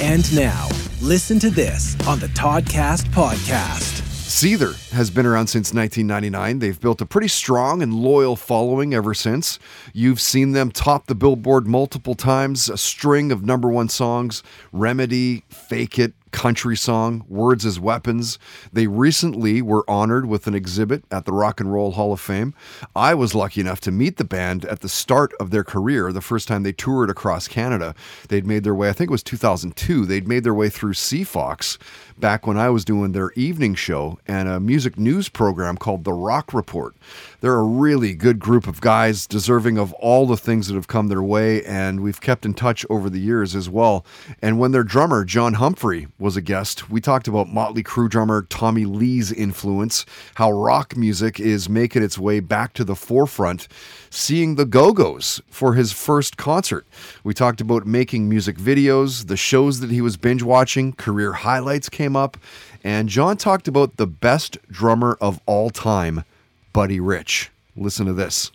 And 0.00 0.32
now, 0.32 0.68
listen 1.02 1.40
to 1.40 1.50
this 1.50 1.96
on 2.06 2.20
the 2.20 2.28
Toddcast 2.28 3.06
podcast. 3.06 3.98
Seether 4.28 4.76
has 4.92 5.10
been 5.10 5.26
around 5.26 5.48
since 5.48 5.74
1999. 5.74 6.60
They've 6.60 6.80
built 6.80 7.00
a 7.00 7.06
pretty 7.06 7.26
strong 7.26 7.82
and 7.82 7.92
loyal 7.92 8.36
following 8.36 8.94
ever 8.94 9.12
since. 9.12 9.58
You've 9.92 10.20
seen 10.20 10.52
them 10.52 10.70
top 10.70 11.06
the 11.08 11.16
billboard 11.16 11.66
multiple 11.66 12.14
times, 12.14 12.68
a 12.68 12.76
string 12.76 13.32
of 13.32 13.42
number 13.42 13.68
one 13.68 13.88
songs 13.88 14.44
Remedy, 14.70 15.42
Fake 15.48 15.98
It, 15.98 16.12
country 16.32 16.76
song, 16.76 17.24
Words 17.28 17.64
as 17.64 17.80
Weapons. 17.80 18.38
They 18.72 18.86
recently 18.86 19.62
were 19.62 19.84
honored 19.88 20.26
with 20.26 20.46
an 20.46 20.54
exhibit 20.54 21.04
at 21.10 21.24
the 21.24 21.32
Rock 21.32 21.60
and 21.60 21.72
Roll 21.72 21.92
Hall 21.92 22.12
of 22.12 22.20
Fame. 22.20 22.54
I 22.94 23.14
was 23.14 23.34
lucky 23.34 23.60
enough 23.60 23.80
to 23.82 23.90
meet 23.90 24.16
the 24.16 24.24
band 24.24 24.64
at 24.64 24.80
the 24.80 24.88
start 24.88 25.32
of 25.40 25.50
their 25.50 25.64
career, 25.64 26.12
the 26.12 26.20
first 26.20 26.48
time 26.48 26.62
they 26.62 26.72
toured 26.72 27.10
across 27.10 27.48
Canada. 27.48 27.94
They'd 28.28 28.46
made 28.46 28.64
their 28.64 28.74
way, 28.74 28.88
I 28.88 28.92
think 28.92 29.10
it 29.10 29.12
was 29.12 29.22
2002, 29.22 30.06
they'd 30.06 30.28
made 30.28 30.44
their 30.44 30.54
way 30.54 30.68
through 30.68 30.94
CFOX 30.94 31.78
back 32.18 32.46
when 32.46 32.56
I 32.58 32.70
was 32.70 32.84
doing 32.84 33.12
their 33.12 33.30
evening 33.32 33.74
show 33.74 34.18
and 34.26 34.48
a 34.48 34.60
music 34.60 34.98
news 34.98 35.28
program 35.28 35.76
called 35.76 36.04
The 36.04 36.12
Rock 36.12 36.52
Report. 36.52 36.94
They're 37.40 37.54
a 37.54 37.62
really 37.62 38.14
good 38.14 38.38
group 38.38 38.66
of 38.66 38.80
guys, 38.80 39.26
deserving 39.26 39.78
of 39.78 39.92
all 39.94 40.26
the 40.26 40.36
things 40.36 40.66
that 40.66 40.74
have 40.74 40.88
come 40.88 41.08
their 41.08 41.22
way, 41.22 41.64
and 41.64 42.00
we've 42.00 42.20
kept 42.20 42.44
in 42.44 42.54
touch 42.54 42.84
over 42.90 43.08
the 43.08 43.20
years 43.20 43.54
as 43.54 43.68
well. 43.68 44.04
And 44.42 44.58
when 44.58 44.72
their 44.72 44.82
drummer, 44.84 45.24
John 45.24 45.54
Humphrey, 45.54 46.08
was 46.18 46.36
a 46.36 46.40
guest, 46.40 46.90
we 46.90 47.00
talked 47.00 47.28
about 47.28 47.48
Motley 47.48 47.82
Crue 47.82 48.08
drummer 48.08 48.42
Tommy 48.42 48.84
Lee's 48.84 49.30
influence, 49.30 50.04
how 50.34 50.50
rock 50.50 50.96
music 50.96 51.38
is 51.38 51.68
making 51.68 52.02
its 52.02 52.18
way 52.18 52.40
back 52.40 52.72
to 52.74 52.84
the 52.84 52.96
forefront, 52.96 53.68
seeing 54.10 54.56
the 54.56 54.64
Go 54.64 54.92
Go's 54.92 55.40
for 55.48 55.74
his 55.74 55.92
first 55.92 56.36
concert. 56.36 56.86
We 57.22 57.34
talked 57.34 57.60
about 57.60 57.86
making 57.86 58.28
music 58.28 58.56
videos, 58.56 59.28
the 59.28 59.36
shows 59.36 59.78
that 59.80 59.90
he 59.90 60.00
was 60.00 60.16
binge 60.16 60.42
watching, 60.42 60.92
career 60.92 61.32
highlights 61.32 61.88
came 61.88 62.16
up, 62.16 62.36
and 62.82 63.08
John 63.08 63.36
talked 63.36 63.68
about 63.68 63.96
the 63.96 64.06
best 64.06 64.58
drummer 64.68 65.16
of 65.20 65.40
all 65.46 65.70
time, 65.70 66.24
Buddy 66.72 66.98
Rich. 66.98 67.50
Listen 67.76 68.06
to 68.06 68.12
this. 68.12 68.50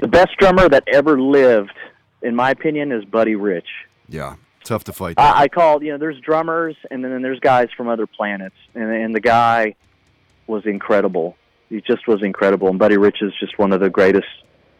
The 0.00 0.08
best 0.08 0.36
drummer 0.38 0.68
that 0.68 0.84
ever 0.92 1.20
lived, 1.20 1.74
in 2.22 2.36
my 2.36 2.50
opinion, 2.50 2.92
is 2.92 3.04
Buddy 3.04 3.34
Rich. 3.34 3.66
Yeah, 4.08 4.36
tough 4.68 4.84
to 4.84 4.92
fight. 4.92 5.14
I, 5.18 5.42
I 5.42 5.48
call 5.48 5.82
you 5.82 5.90
know 5.92 5.98
there's 5.98 6.20
drummers 6.20 6.76
and 6.90 7.04
then 7.04 7.22
there's 7.22 7.40
guys 7.40 7.68
from 7.76 7.88
other 7.88 8.06
planets, 8.06 8.54
and, 8.74 8.90
and 8.90 9.14
the 9.14 9.20
guy 9.20 9.74
was 10.46 10.64
incredible. 10.66 11.36
He 11.68 11.80
just 11.82 12.06
was 12.06 12.22
incredible, 12.22 12.68
and 12.68 12.78
Buddy 12.78 12.96
Rich 12.96 13.22
is 13.22 13.32
just 13.40 13.58
one 13.58 13.72
of 13.72 13.80
the 13.80 13.90
greatest, 13.90 14.28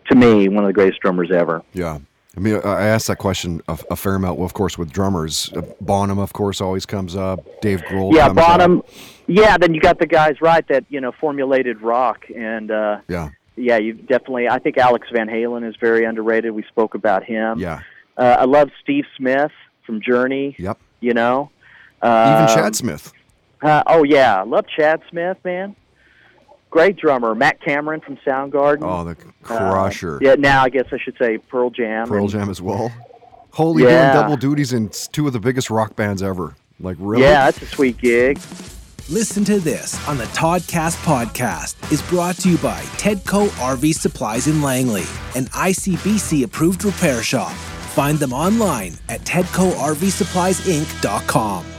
to 0.09 0.15
me, 0.15 0.49
one 0.49 0.65
of 0.65 0.69
the 0.69 0.73
greatest 0.73 1.01
drummers 1.01 1.31
ever. 1.31 1.63
Yeah. 1.75 1.99
I 2.37 2.41
mean, 2.41 2.61
I 2.65 2.87
asked 2.87 3.09
that 3.09 3.19
question 3.19 3.61
a, 3.69 3.79
a 3.91 3.97
fair 3.97 4.15
amount, 4.15 4.39
well, 4.39 4.47
of 4.47 4.55
course, 4.55 4.79
with 4.79 4.91
drummers. 4.93 5.53
Uh, 5.55 5.63
Bonham, 5.81 6.19
of 6.19 6.33
course, 6.33 6.61
always 6.61 6.87
comes 6.87 7.17
up. 7.17 7.41
Dave 7.61 7.83
Grohl. 7.83 8.15
Yeah, 8.15 8.33
Bonham. 8.33 8.79
Up. 8.79 8.87
Yeah, 9.27 9.59
then 9.59 9.75
you 9.75 9.81
got 9.81 9.99
the 9.99 10.07
guys 10.07 10.41
right 10.41 10.67
that 10.69 10.85
you 10.89 11.01
know 11.01 11.13
formulated 11.13 11.83
rock, 11.83 12.25
and 12.35 12.71
uh, 12.71 13.01
Yeah. 13.09 13.31
yeah, 13.57 13.77
you 13.79 13.93
definitely. 13.95 14.49
I 14.49 14.59
think 14.61 14.79
Alex 14.79 15.09
Van 15.13 15.27
Halen 15.27 15.69
is 15.69 15.75
very 15.81 16.05
underrated. 16.05 16.53
We 16.53 16.63
spoke 16.65 16.95
about 16.95 17.25
him. 17.25 17.59
Yeah. 17.59 17.81
Uh, 18.17 18.37
I 18.41 18.45
love 18.45 18.71
Steve 18.83 19.05
Smith 19.17 19.53
from 19.89 20.03
Journey. 20.03 20.55
Yep. 20.59 20.79
You 21.01 21.15
know. 21.15 21.49
Even 22.05 22.13
Um, 22.15 22.47
Chad 22.49 22.77
Smith. 22.77 23.13
Uh, 23.63 23.83
oh 23.87 24.05
yeah, 24.05 24.43
love 24.43 24.67
Chad 24.69 25.01
Smith, 25.11 25.39
man. 25.45 25.75
Great 26.71 26.97
drummer, 26.99 27.35
Matt 27.35 27.61
Cameron 27.63 28.01
from 28.01 28.19
Soundgarden. 28.19 28.83
Oh, 28.83 29.03
the 29.05 29.13
Uh, 29.13 29.15
crusher. 29.73 30.19
yeah, 30.21 30.35
now 30.35 30.63
I 30.63 30.69
guess 30.69 30.85
I 30.93 30.99
should 30.99 31.17
say 31.19 31.39
Pearl 31.39 31.71
Jam. 31.71 32.07
Pearl 32.07 32.21
and- 32.25 32.31
Jam 32.31 32.51
as 32.51 32.61
well. 32.61 32.93
Holy 33.53 33.85
Yeah. 33.85 34.13
doing 34.13 34.23
double 34.23 34.37
duties 34.37 34.73
in 34.75 34.91
two 35.13 35.27
of 35.27 35.33
the 35.33 35.41
biggest 35.41 35.71
rock 35.71 35.97
bands 35.97 36.23
ever. 36.23 36.55
Like, 36.79 36.97
really? 37.01 37.23
Yeah, 37.25 37.47
that's 37.47 37.63
a 37.63 37.67
sweet 37.67 37.97
gig. 37.99 38.39
Listen 39.11 39.43
to 39.47 39.59
this 39.59 40.07
on 40.07 40.19
the 40.19 40.25
Toddcast 40.27 41.03
podcast 41.03 41.91
is 41.91 42.03
brought 42.03 42.37
to 42.37 42.51
you 42.51 42.59
by 42.59 42.83
Tedco 42.99 43.49
RV 43.59 43.95
Supplies 43.95 44.47
in 44.47 44.61
Langley, 44.61 45.05
an 45.35 45.47
ICBC 45.55 46.43
approved 46.45 46.85
repair 46.85 47.23
shop. 47.23 47.53
Find 47.99 48.19
them 48.21 48.33
online 48.33 48.95
at 49.09 49.23
TedcoRVSuppliesInc.com. 49.23 51.78